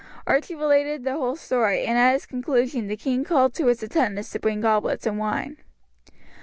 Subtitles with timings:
[0.25, 4.31] Archie related the whole story, and at its conclusion the king called to his attendants
[4.31, 5.57] to bring goblets and wine.